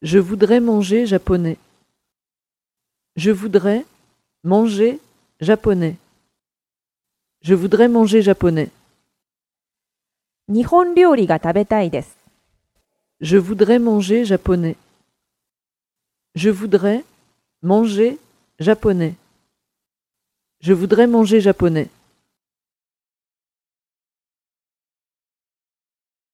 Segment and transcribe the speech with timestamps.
[0.00, 1.58] Je voudrais manger japonais.
[3.16, 3.84] Je voudrais
[4.42, 4.98] manger
[5.38, 5.96] japonais.
[7.42, 8.70] Je voudrais manger japonais.
[13.20, 14.76] Je voudrais manger japonais.
[16.34, 17.04] Je voudrais
[17.60, 18.18] manger
[18.58, 19.14] japonais.
[20.60, 21.90] Je voudrais manger japonais.